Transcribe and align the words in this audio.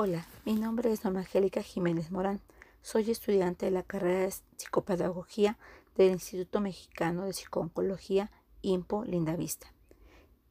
Hola, 0.00 0.28
mi 0.44 0.54
nombre 0.54 0.92
es 0.92 1.04
Angélica 1.04 1.60
Jiménez 1.60 2.12
Morán. 2.12 2.40
Soy 2.82 3.10
estudiante 3.10 3.66
de 3.66 3.72
la 3.72 3.82
carrera 3.82 4.20
de 4.20 4.32
psicopedagogía 4.56 5.58
del 5.96 6.12
Instituto 6.12 6.60
Mexicano 6.60 7.24
de 7.24 7.32
Psicología 7.32 8.30
IMPO 8.62 9.02
Lindavista. 9.02 9.72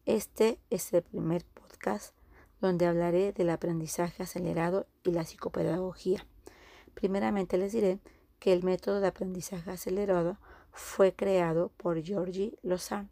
Este 0.05 0.59
es 0.69 0.91
el 0.91 1.01
primer 1.01 1.45
podcast 1.45 2.13
donde 2.59 2.87
hablaré 2.87 3.31
del 3.31 3.49
aprendizaje 3.49 4.21
acelerado 4.21 4.85
y 5.05 5.11
la 5.11 5.23
psicopedagogía. 5.23 6.25
Primeramente 6.93 7.57
les 7.57 7.71
diré 7.71 7.99
que 8.39 8.51
el 8.51 8.63
método 8.63 8.99
de 8.99 9.07
aprendizaje 9.07 9.71
acelerado 9.71 10.37
fue 10.73 11.13
creado 11.13 11.71
por 11.77 12.03
Georgie 12.03 12.59
Lozan. 12.63 13.09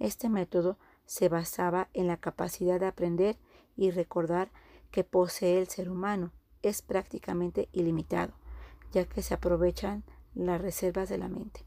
Este 0.00 0.28
método 0.30 0.78
se 1.04 1.28
basaba 1.28 1.90
en 1.94 2.08
la 2.08 2.16
capacidad 2.16 2.80
de 2.80 2.86
aprender 2.86 3.36
y 3.76 3.92
recordar 3.92 4.50
que 4.90 5.04
posee 5.04 5.58
el 5.58 5.68
ser 5.68 5.90
humano 5.90 6.32
es 6.62 6.82
prácticamente 6.82 7.68
ilimitado, 7.72 8.32
ya 8.92 9.04
que 9.04 9.22
se 9.22 9.34
aprovechan 9.34 10.04
las 10.34 10.60
reservas 10.60 11.08
de 11.08 11.18
la 11.18 11.28
mente. 11.28 11.64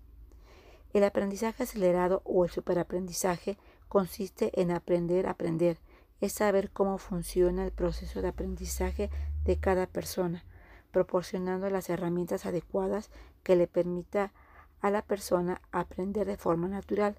El 0.93 1.03
aprendizaje 1.03 1.63
acelerado 1.63 2.21
o 2.25 2.45
el 2.45 2.51
superaprendizaje 2.51 3.57
consiste 3.87 4.59
en 4.59 4.71
aprender 4.71 5.27
a 5.27 5.31
aprender, 5.31 5.77
es 6.21 6.33
saber 6.33 6.71
cómo 6.71 6.97
funciona 6.97 7.63
el 7.65 7.71
proceso 7.71 8.21
de 8.21 8.29
aprendizaje 8.29 9.09
de 9.45 9.57
cada 9.57 9.87
persona, 9.87 10.43
proporcionando 10.91 11.69
las 11.69 11.89
herramientas 11.89 12.45
adecuadas 12.45 13.09
que 13.43 13.55
le 13.55 13.67
permita 13.67 14.33
a 14.81 14.89
la 14.89 15.01
persona 15.01 15.61
aprender 15.71 16.25
de 16.25 16.37
forma 16.37 16.67
natural, 16.67 17.17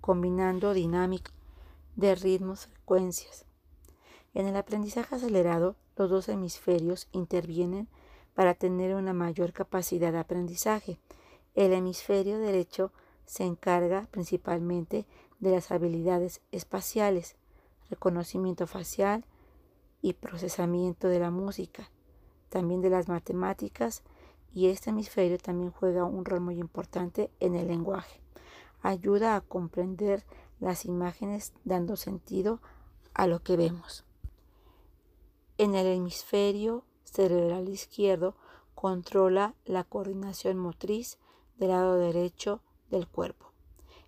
combinando 0.00 0.72
dinámica 0.72 1.30
de 1.96 2.14
ritmos, 2.14 2.66
frecuencias, 2.66 3.44
en 4.34 4.46
el 4.46 4.56
aprendizaje 4.56 5.14
acelerado, 5.14 5.76
los 5.96 6.10
dos 6.10 6.28
hemisferios 6.28 7.08
intervienen 7.12 7.88
para 8.34 8.54
tener 8.54 8.94
una 8.94 9.12
mayor 9.12 9.52
capacidad 9.52 10.12
de 10.12 10.18
aprendizaje. 10.18 10.98
El 11.54 11.72
hemisferio 11.72 12.38
derecho 12.38 12.92
se 13.26 13.44
encarga 13.44 14.08
principalmente 14.10 15.06
de 15.40 15.50
las 15.50 15.70
habilidades 15.70 16.40
espaciales, 16.50 17.36
reconocimiento 17.90 18.66
facial 18.66 19.24
y 20.00 20.14
procesamiento 20.14 21.08
de 21.08 21.18
la 21.18 21.30
música, 21.30 21.90
también 22.48 22.80
de 22.80 22.90
las 22.90 23.08
matemáticas 23.08 24.02
y 24.54 24.68
este 24.68 24.90
hemisferio 24.90 25.38
también 25.38 25.70
juega 25.70 26.04
un 26.04 26.24
rol 26.24 26.40
muy 26.40 26.58
importante 26.58 27.30
en 27.40 27.54
el 27.54 27.68
lenguaje. 27.68 28.20
Ayuda 28.82 29.36
a 29.36 29.40
comprender 29.40 30.24
las 30.58 30.84
imágenes 30.84 31.52
dando 31.64 31.96
sentido 31.96 32.60
a 33.14 33.26
lo 33.26 33.42
que 33.42 33.56
vemos. 33.56 34.04
En 35.62 35.76
el 35.76 35.86
hemisferio 35.86 36.82
cerebral 37.04 37.68
izquierdo 37.68 38.34
controla 38.74 39.54
la 39.64 39.84
coordinación 39.84 40.58
motriz 40.58 41.20
del 41.56 41.68
lado 41.68 41.98
derecho 41.98 42.62
del 42.90 43.06
cuerpo. 43.06 43.52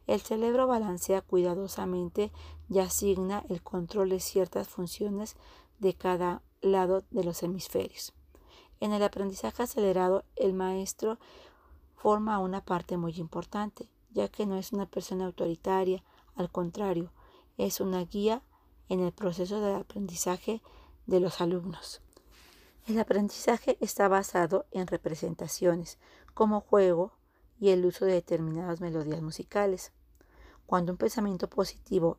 El 0.08 0.20
cerebro 0.20 0.66
balancea 0.66 1.20
cuidadosamente 1.20 2.32
y 2.68 2.80
asigna 2.80 3.44
el 3.48 3.62
control 3.62 4.08
de 4.08 4.18
ciertas 4.18 4.66
funciones 4.66 5.36
de 5.78 5.94
cada 5.94 6.42
lado 6.60 7.04
de 7.12 7.22
los 7.22 7.44
hemisferios. 7.44 8.14
En 8.80 8.92
el 8.92 9.04
aprendizaje 9.04 9.62
acelerado, 9.62 10.24
el 10.34 10.54
maestro 10.54 11.20
forma 11.94 12.40
una 12.40 12.64
parte 12.64 12.96
muy 12.96 13.12
importante, 13.12 13.88
ya 14.10 14.26
que 14.26 14.44
no 14.44 14.56
es 14.56 14.72
una 14.72 14.86
persona 14.86 15.26
autoritaria, 15.26 16.02
al 16.34 16.50
contrario, 16.50 17.12
es 17.58 17.80
una 17.80 18.04
guía 18.04 18.42
en 18.88 18.98
el 18.98 19.12
proceso 19.12 19.60
del 19.60 19.76
aprendizaje 19.76 20.60
de 21.06 21.20
los 21.20 21.40
alumnos. 21.40 22.00
El 22.86 22.98
aprendizaje 22.98 23.78
está 23.80 24.08
basado 24.08 24.66
en 24.70 24.86
representaciones, 24.86 25.98
como 26.34 26.60
juego 26.60 27.12
y 27.58 27.70
el 27.70 27.86
uso 27.86 28.04
de 28.04 28.12
determinadas 28.12 28.80
melodías 28.80 29.22
musicales. 29.22 29.92
Cuando 30.66 30.92
un 30.92 30.98
pensamiento 30.98 31.48
positivo 31.48 32.18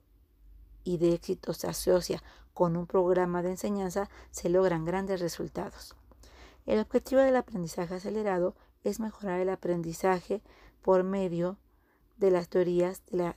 y 0.83 0.97
de 0.97 1.13
éxito 1.13 1.53
se 1.53 1.67
asocia 1.67 2.23
con 2.53 2.77
un 2.77 2.87
programa 2.87 3.43
de 3.43 3.51
enseñanza, 3.51 4.09
se 4.31 4.49
logran 4.49 4.85
grandes 4.85 5.19
resultados. 5.19 5.95
El 6.65 6.79
objetivo 6.79 7.21
del 7.21 7.35
aprendizaje 7.35 7.95
acelerado 7.95 8.55
es 8.83 8.99
mejorar 8.99 9.39
el 9.39 9.49
aprendizaje 9.49 10.41
por 10.81 11.03
medio 11.03 11.57
de 12.17 12.31
las 12.31 12.47
teorías 12.49 13.03
de 13.07 13.17
las 13.17 13.35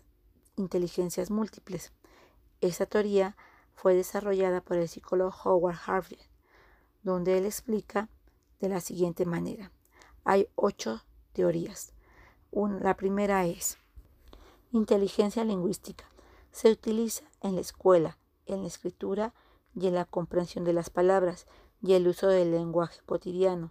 inteligencias 0.56 1.30
múltiples. 1.30 1.92
Esta 2.60 2.86
teoría 2.86 3.36
fue 3.80 3.94
desarrollada 3.94 4.60
por 4.60 4.76
el 4.76 4.88
psicólogo 4.88 5.32
Howard 5.44 5.78
Harvey, 5.86 6.18
donde 7.04 7.38
él 7.38 7.46
explica 7.46 8.08
de 8.58 8.68
la 8.68 8.80
siguiente 8.80 9.24
manera. 9.24 9.70
Hay 10.24 10.48
ocho 10.56 11.04
teorías. 11.32 11.92
la 12.50 12.96
primera 12.96 13.46
es 13.46 13.78
inteligencia 14.72 15.44
lingüística. 15.44 16.06
Se 16.50 16.72
utiliza 16.72 17.22
en 17.40 17.54
la 17.54 17.60
escuela, 17.60 18.18
en 18.46 18.62
la 18.62 18.66
escritura 18.66 19.32
y 19.76 19.86
en 19.86 19.94
la 19.94 20.06
comprensión 20.06 20.64
de 20.64 20.72
las 20.72 20.90
palabras 20.90 21.46
y 21.80 21.92
el 21.92 22.08
uso 22.08 22.26
del 22.26 22.50
lenguaje 22.50 23.00
cotidiano. 23.06 23.70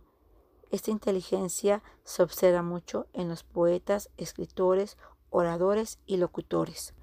Esta 0.72 0.90
inteligencia 0.90 1.84
se 2.06 2.24
observa 2.24 2.62
mucho 2.62 3.08
en 3.12 3.28
los 3.28 3.44
poetas, 3.44 4.10
escritores, 4.16 4.98
oradores 5.32 6.00
y 6.06 6.16
locutores. 6.16 6.94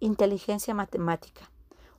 Inteligencia 0.00 0.72
matemática 0.72 1.50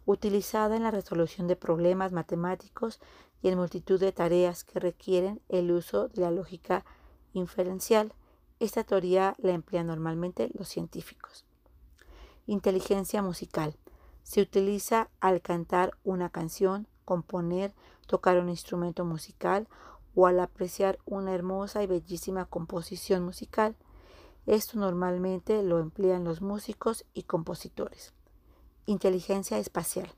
utilizada 0.08 0.78
en 0.78 0.84
la 0.84 0.92
resolución 0.92 1.48
de 1.48 1.58
problemas 1.58 2.14
matemáticos 2.14 3.00
y 3.42 3.50
en 3.50 3.58
multitud 3.58 4.00
de 4.00 4.14
tareas 4.14 4.64
que 4.64 4.80
requieren 4.80 5.42
el 5.50 5.70
uso 5.70 6.08
de 6.08 6.22
la 6.22 6.32
lógica 6.32 6.86
inferencial. 7.34 8.14
Esta 8.60 8.86
teoría 8.86 9.36
la 9.38 9.52
emplean 9.52 9.86
normalmente 9.86 10.50
los 10.58 10.70
científicos. 10.70 11.46
Inteligencia 12.48 13.22
musical. 13.22 13.76
Se 14.24 14.42
utiliza 14.42 15.10
al 15.20 15.42
cantar 15.42 15.92
una 16.06 16.30
canción, 16.30 16.88
componer, 17.04 17.76
tocar 18.08 18.40
un 18.40 18.50
instrumento 18.50 19.04
musical 19.04 19.68
o 20.16 20.26
al 20.26 20.40
apreciar 20.40 21.00
una 21.06 21.36
hermosa 21.36 21.84
y 21.84 21.88
bellísima 21.88 22.46
composición 22.46 23.24
musical. 23.24 23.76
Esto 24.46 24.80
normalmente 24.80 25.62
lo 25.64 25.80
emplean 25.80 26.24
los 26.24 26.42
músicos 26.42 27.06
y 27.14 27.24
compositores. 27.24 28.14
Inteligencia 28.90 29.58
espacial. 29.58 30.10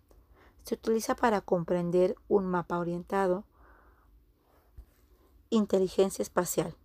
Se 0.64 0.76
utiliza 0.76 1.16
para 1.16 1.42
comprender 1.42 2.16
un 2.28 2.46
mapa 2.46 2.78
orientado. 2.78 3.44
Inteligencia 5.50 6.22
espacial. 6.22 6.76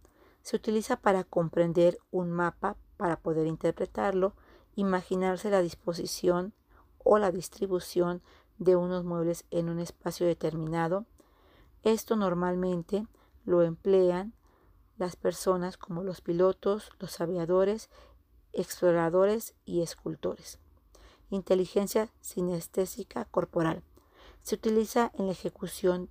Se 0.41 0.57
utiliza 0.57 0.97
para 0.97 1.25
comprender 1.25 1.99
un 2.11 2.31
mapa 2.31 2.79
para 2.97 3.17
poder 3.17 3.47
interpretarlo, 3.47 4.33
imaginarse 4.77 5.51
la 5.51 5.61
disposición 5.61 6.55
o 7.01 7.19
la 7.19 7.31
distribución 7.31 8.23
de 8.57 8.77
unos 8.77 9.05
muebles 9.05 9.45
en 9.51 9.69
un 9.69 9.79
espacio 9.79 10.27
determinado. 10.27 11.05
Esto 11.83 12.17
normalmente 12.17 13.07
lo 13.45 13.61
emplean 13.61 14.33
las 14.97 15.17
personas 15.17 15.77
como 15.77 16.03
los 16.03 16.23
pilotos, 16.23 16.93
los 16.99 17.21
aviadores, 17.21 17.91
exploradores 18.55 19.53
y 19.67 19.83
escultores 19.83 20.64
inteligencia 21.35 22.09
sinestésica 22.21 23.25
corporal. 23.27 23.83
Se 24.43 24.55
utiliza 24.55 25.11
en 25.19 25.27
la 25.27 25.33
ejecución 25.33 26.09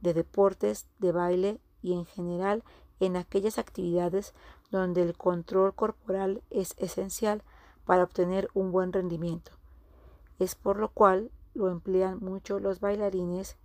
de 0.00 0.14
deportes, 0.14 0.86
de 0.98 1.12
baile 1.12 1.60
y 1.82 1.92
en 1.92 2.04
general 2.04 2.62
en 3.00 3.16
aquellas 3.16 3.58
actividades 3.58 4.34
donde 4.70 5.02
el 5.02 5.16
control 5.16 5.74
corporal 5.74 6.42
es 6.50 6.74
esencial 6.78 7.42
para 7.84 8.02
obtener 8.02 8.48
un 8.54 8.70
buen 8.72 8.92
rendimiento. 8.92 9.52
Es 10.38 10.54
por 10.54 10.78
lo 10.78 10.90
cual 10.90 11.30
lo 11.54 11.70
emplean 11.70 12.18
mucho 12.20 12.58
los 12.60 12.80
bailarines, 12.80 13.56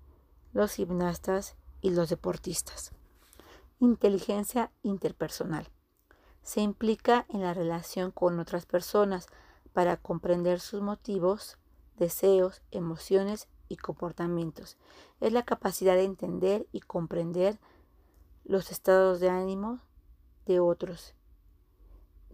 los 0.54 0.74
gimnastas 0.74 1.56
y 1.82 1.92
los 1.92 2.10
deportistas. 2.10 2.92
Inteligencia 3.80 4.72
interpersonal. 4.82 5.68
Se 6.42 6.62
implica 6.62 7.26
en 7.30 7.42
la 7.42 7.54
relación 7.54 8.12
con 8.12 8.40
otras 8.40 8.66
personas, 8.66 9.28
para 9.74 9.98
comprender 9.98 10.60
sus 10.60 10.82
motivos, 10.82 11.58
deseos, 11.98 12.62
emociones 12.72 13.48
y 13.68 13.78
comportamientos. 13.78 14.78
Es 15.20 15.34
la 15.34 15.44
capacidad 15.44 15.96
de 15.96 16.04
entender 16.04 16.68
y 16.72 16.80
comprender 16.80 17.60
los 18.46 18.72
estados 18.72 19.20
de 19.20 19.30
ánimo 19.30 19.82
de 20.46 20.60
otros. 20.60 21.16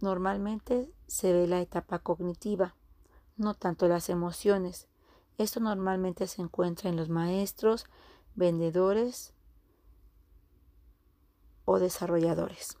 Normalmente 0.00 0.92
se 1.06 1.32
ve 1.32 1.46
la 1.46 1.60
etapa 1.60 1.98
cognitiva, 1.98 2.74
no 3.36 3.54
tanto 3.54 3.88
las 3.88 4.08
emociones. 4.08 4.88
Esto 5.38 5.60
normalmente 5.60 6.26
se 6.26 6.42
encuentra 6.42 6.90
en 6.90 6.96
los 6.96 7.08
maestros, 7.08 7.86
vendedores 8.34 9.32
o 11.64 11.78
desarrolladores. 11.78 12.76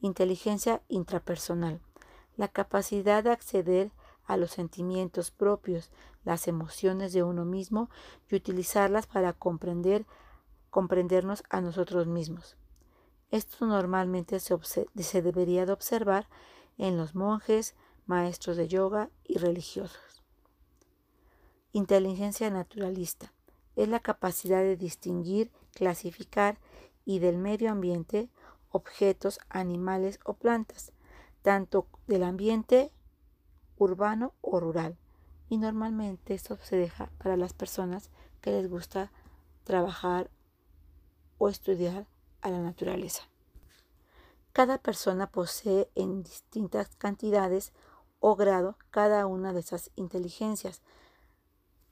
Inteligencia 0.00 0.82
intrapersonal 0.88 1.80
la 2.36 2.48
capacidad 2.48 3.24
de 3.24 3.30
acceder 3.30 3.90
a 4.24 4.36
los 4.36 4.50
sentimientos 4.50 5.30
propios, 5.30 5.90
las 6.24 6.48
emociones 6.48 7.12
de 7.12 7.22
uno 7.22 7.44
mismo 7.44 7.88
y 8.30 8.34
utilizarlas 8.34 9.06
para 9.06 9.32
comprender, 9.32 10.04
comprendernos 10.70 11.44
a 11.48 11.60
nosotros 11.60 12.06
mismos. 12.06 12.56
Esto 13.30 13.66
normalmente 13.66 14.40
se, 14.40 14.56
se 14.96 15.22
debería 15.22 15.66
de 15.66 15.72
observar 15.72 16.28
en 16.78 16.96
los 16.96 17.14
monjes, 17.14 17.74
maestros 18.06 18.56
de 18.56 18.68
yoga 18.68 19.10
y 19.24 19.38
religiosos. 19.38 20.22
Inteligencia 21.72 22.50
naturalista 22.50 23.32
es 23.74 23.88
la 23.88 24.00
capacidad 24.00 24.62
de 24.62 24.76
distinguir, 24.76 25.50
clasificar 25.72 26.58
y 27.04 27.18
del 27.18 27.36
medio 27.36 27.70
ambiente 27.70 28.30
objetos, 28.70 29.38
animales 29.48 30.20
o 30.24 30.34
plantas, 30.34 30.92
tanto 31.46 31.86
del 32.08 32.24
ambiente 32.24 32.90
urbano 33.78 34.34
o 34.40 34.58
rural. 34.58 34.98
Y 35.48 35.58
normalmente 35.58 36.34
esto 36.34 36.58
se 36.60 36.74
deja 36.74 37.08
para 37.18 37.36
las 37.36 37.52
personas 37.52 38.10
que 38.40 38.50
les 38.50 38.68
gusta 38.68 39.12
trabajar 39.62 40.28
o 41.38 41.48
estudiar 41.48 42.08
a 42.40 42.50
la 42.50 42.60
naturaleza. 42.60 43.28
Cada 44.52 44.78
persona 44.78 45.30
posee 45.30 45.88
en 45.94 46.24
distintas 46.24 46.96
cantidades 46.96 47.72
o 48.18 48.34
grado 48.34 48.76
cada 48.90 49.24
una 49.26 49.52
de 49.52 49.60
esas 49.60 49.92
inteligencias, 49.94 50.82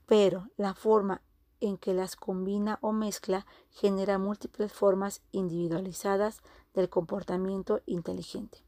pero 0.06 0.48
la 0.56 0.74
forma 0.74 1.22
en 1.60 1.78
que 1.78 1.94
las 1.94 2.16
combina 2.16 2.80
o 2.80 2.90
mezcla 2.90 3.46
genera 3.70 4.18
múltiples 4.18 4.72
formas 4.72 5.22
individualizadas 5.30 6.40
del 6.74 6.88
comportamiento 6.88 7.82
inteligente. 7.86 8.64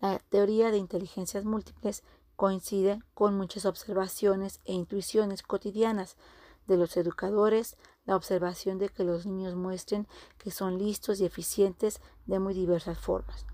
La 0.00 0.18
teoría 0.18 0.70
de 0.70 0.78
inteligencias 0.78 1.44
múltiples 1.44 2.02
coincide 2.36 3.02
con 3.12 3.36
muchas 3.36 3.66
observaciones 3.66 4.60
e 4.64 4.72
intuiciones 4.72 5.42
cotidianas 5.42 6.16
de 6.66 6.78
los 6.78 6.96
educadores, 6.96 7.76
la 8.06 8.16
observación 8.16 8.78
de 8.78 8.88
que 8.88 9.04
los 9.04 9.26
niños 9.26 9.54
muestren 9.56 10.08
que 10.38 10.50
son 10.50 10.78
listos 10.78 11.20
y 11.20 11.26
eficientes 11.26 12.00
de 12.24 12.38
muy 12.38 12.54
diversas 12.54 12.98
formas. 12.98 13.44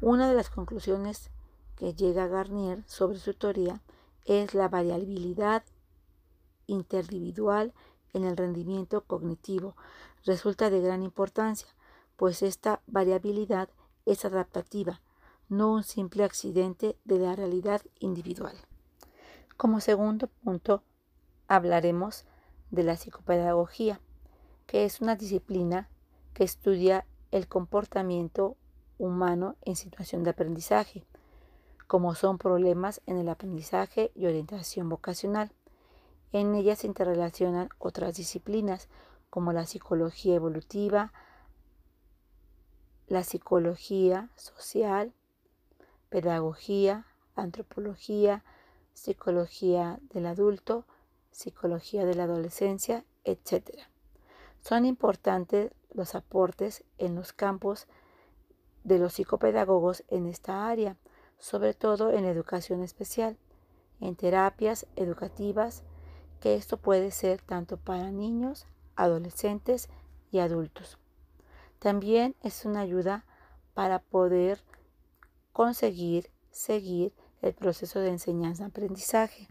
Una 0.00 0.28
de 0.28 0.34
las 0.34 0.48
conclusiones 0.48 1.30
que 1.76 1.92
llega 1.92 2.28
Garnier 2.28 2.82
sobre 2.86 3.18
su 3.18 3.34
teoría 3.34 3.82
es 4.24 4.54
la 4.54 4.68
variabilidad 4.68 5.64
interindividual 6.66 7.74
en 8.14 8.24
el 8.24 8.36
rendimiento 8.36 9.02
cognitivo. 9.02 9.76
Resulta 10.24 10.70
de 10.70 10.80
gran 10.80 11.02
importancia, 11.02 11.68
pues 12.16 12.42
esta 12.42 12.80
variabilidad 12.86 13.68
es 14.06 14.24
adaptativa, 14.24 15.00
no 15.48 15.72
un 15.72 15.82
simple 15.82 16.24
accidente 16.24 16.96
de 17.04 17.18
la 17.18 17.34
realidad 17.34 17.82
individual. 18.00 18.56
Como 19.56 19.80
segundo 19.80 20.28
punto, 20.28 20.82
hablaremos 21.46 22.24
de 22.70 22.82
la 22.84 22.96
psicopedagogía, 22.96 24.00
que 24.66 24.84
es 24.84 25.00
una 25.00 25.16
disciplina 25.16 25.88
que 26.34 26.44
estudia 26.44 27.06
el 27.30 27.48
comportamiento 27.48 28.56
humano 28.98 29.56
en 29.62 29.76
situación 29.76 30.22
de 30.24 30.30
aprendizaje, 30.30 31.04
como 31.86 32.14
son 32.14 32.38
problemas 32.38 33.00
en 33.06 33.16
el 33.16 33.28
aprendizaje 33.28 34.12
y 34.14 34.26
orientación 34.26 34.88
vocacional. 34.88 35.52
En 36.32 36.54
ella 36.54 36.76
se 36.76 36.86
interrelacionan 36.86 37.70
otras 37.78 38.16
disciplinas 38.16 38.88
como 39.30 39.52
la 39.52 39.64
psicología 39.64 40.34
evolutiva, 40.34 41.12
la 43.06 43.24
psicología 43.24 44.30
social, 44.36 45.14
pedagogía, 46.08 47.06
antropología, 47.34 48.44
psicología 48.94 50.00
del 50.12 50.26
adulto, 50.26 50.84
psicología 51.30 52.04
de 52.04 52.14
la 52.14 52.24
adolescencia, 52.24 53.04
etc. 53.24 53.78
Son 54.60 54.84
importantes 54.84 55.72
los 55.92 56.14
aportes 56.14 56.84
en 56.98 57.14
los 57.14 57.32
campos 57.32 57.86
de 58.84 58.98
los 58.98 59.14
psicopedagogos 59.14 60.04
en 60.08 60.26
esta 60.26 60.68
área, 60.68 60.96
sobre 61.38 61.74
todo 61.74 62.10
en 62.12 62.24
educación 62.24 62.82
especial, 62.82 63.36
en 64.00 64.16
terapias 64.16 64.86
educativas, 64.96 65.82
que 66.40 66.54
esto 66.54 66.76
puede 66.76 67.10
ser 67.10 67.40
tanto 67.40 67.76
para 67.76 68.10
niños, 68.10 68.66
adolescentes 68.96 69.88
y 70.30 70.38
adultos. 70.38 70.98
También 71.78 72.34
es 72.42 72.64
una 72.64 72.80
ayuda 72.80 73.24
para 73.74 74.00
poder 74.00 74.62
conseguir 75.58 76.30
seguir 76.52 77.12
el 77.42 77.52
proceso 77.52 77.98
de 77.98 78.10
enseñanza-aprendizaje. 78.10 79.48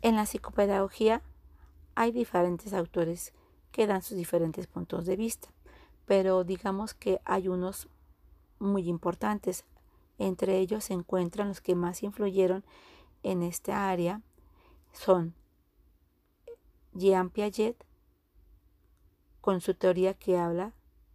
En 0.00 0.14
la 0.14 0.26
psicopedagogía 0.26 1.22
hay 1.96 2.12
diferentes 2.12 2.72
autores 2.72 3.32
que 3.72 3.88
dan 3.88 4.02
sus 4.02 4.16
diferentes 4.16 4.68
puntos 4.68 5.06
de 5.06 5.16
vista, 5.16 5.48
pero 6.06 6.44
digamos 6.44 6.94
que 6.94 7.20
hay 7.24 7.48
unos 7.48 7.88
muy 8.60 8.88
importantes. 8.88 9.64
Entre 10.18 10.58
ellos 10.58 10.84
se 10.84 10.94
encuentran 10.94 11.48
los 11.48 11.60
que 11.60 11.74
más 11.74 12.04
influyeron 12.04 12.64
en 13.24 13.42
esta 13.42 13.90
área. 13.90 14.22
Son 14.92 15.34
Jean 16.94 17.30
Piaget, 17.30 17.84
con 19.40 19.60
su 19.60 19.74
teoría 19.74 20.14
que 20.14 20.38
habla 20.38 20.74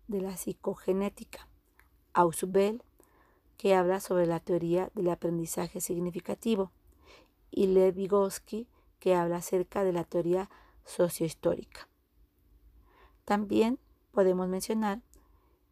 de 0.10 0.20
la 0.20 0.36
psicogenética, 0.36 1.48
Ausubel, 2.12 2.84
que 3.64 3.76
habla 3.76 4.02
sobre 4.02 4.26
la 4.26 4.42
teoría 4.42 4.92
del 4.94 5.10
aprendizaje 5.10 5.80
significativo, 5.80 6.74
y 7.50 7.68
Lev 7.68 7.96
Vygotsky, 7.96 8.68
que 9.00 9.16
habla 9.16 9.38
acerca 9.38 9.86
de 9.86 9.94
la 9.94 10.04
teoría 10.04 10.50
sociohistórica. 10.84 11.88
También 13.24 13.80
podemos 14.12 14.50
mencionar 14.50 15.02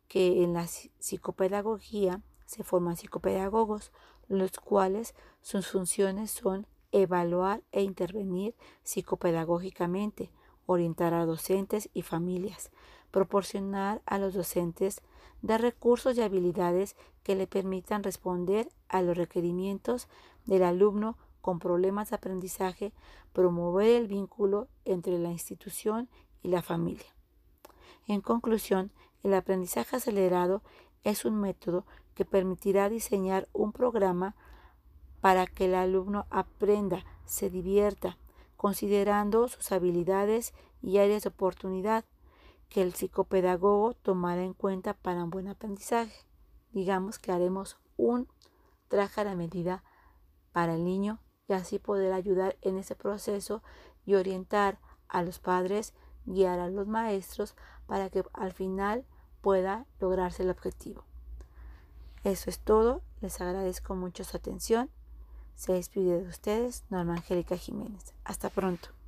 que 0.07 0.41
en 0.41 0.53
la 0.53 0.67
psicopedagogía 0.67 2.21
se 2.45 2.63
forman 2.63 2.95
psicopedagogos, 2.95 3.91
los 4.29 4.51
cuales 4.51 5.13
sus 5.41 5.67
funciones 5.67 6.31
son 6.31 6.67
evaluar 6.93 7.61
e 7.73 7.81
intervenir 7.81 8.55
psicopedagógicamente, 8.83 10.31
orientar 10.65 11.13
a 11.13 11.25
docentes 11.25 11.89
y 11.93 12.03
familias, 12.03 12.71
proporcionar 13.11 14.01
a 14.05 14.17
los 14.17 14.33
docentes 14.33 15.01
de 15.41 15.57
recursos 15.57 16.17
y 16.17 16.21
habilidades 16.21 16.95
que 17.23 17.35
le 17.35 17.47
permitan 17.47 18.03
responder 18.03 18.69
a 18.89 19.01
los 19.01 19.17
requerimientos 19.17 20.07
del 20.45 20.63
alumno 20.63 21.17
con 21.41 21.59
problemas 21.59 22.09
de 22.09 22.15
aprendizaje, 22.15 22.93
promover 23.33 23.89
el 23.89 24.07
vínculo 24.07 24.67
entre 24.85 25.17
la 25.19 25.31
institución 25.31 26.09
y 26.43 26.49
la 26.49 26.61
familia. 26.61 27.07
En 28.07 28.21
conclusión, 28.21 28.91
el 29.23 29.33
aprendizaje 29.33 29.95
acelerado 29.95 30.61
es 31.03 31.25
un 31.25 31.39
método 31.39 31.85
que 32.15 32.25
permitirá 32.25 32.89
diseñar 32.89 33.47
un 33.53 33.71
programa 33.71 34.35
para 35.21 35.45
que 35.45 35.65
el 35.65 35.75
alumno 35.75 36.25
aprenda, 36.29 37.05
se 37.25 37.49
divierta, 37.49 38.17
considerando 38.57 39.47
sus 39.47 39.71
habilidades 39.71 40.53
y 40.81 40.97
áreas 40.97 41.23
de 41.23 41.29
oportunidad 41.29 42.05
que 42.71 42.81
el 42.81 42.93
psicopedagogo 42.93 43.93
tomará 43.95 44.43
en 44.43 44.53
cuenta 44.53 44.93
para 44.93 45.25
un 45.25 45.29
buen 45.29 45.49
aprendizaje. 45.49 46.25
Digamos 46.71 47.19
que 47.19 47.33
haremos 47.33 47.77
un 47.97 48.29
traje 48.87 49.19
a 49.19 49.25
la 49.25 49.35
medida 49.35 49.83
para 50.53 50.75
el 50.75 50.85
niño 50.85 51.19
y 51.49 51.53
así 51.53 51.79
poder 51.79 52.13
ayudar 52.13 52.57
en 52.61 52.77
ese 52.77 52.95
proceso 52.95 53.61
y 54.05 54.15
orientar 54.15 54.79
a 55.09 55.21
los 55.21 55.39
padres, 55.39 55.93
guiar 56.25 56.59
a 56.59 56.69
los 56.69 56.87
maestros 56.87 57.55
para 57.87 58.09
que 58.09 58.23
al 58.31 58.53
final 58.53 59.05
pueda 59.41 59.85
lograrse 59.99 60.43
el 60.43 60.49
objetivo. 60.49 61.03
Eso 62.23 62.49
es 62.49 62.59
todo. 62.59 63.01
Les 63.19 63.41
agradezco 63.41 63.95
mucho 63.95 64.23
su 64.23 64.37
atención. 64.37 64.89
Se 65.55 65.73
despide 65.73 66.21
de 66.21 66.29
ustedes 66.29 66.85
Norma 66.89 67.15
Angélica 67.15 67.57
Jiménez. 67.57 68.13
Hasta 68.23 68.49
pronto. 68.49 69.00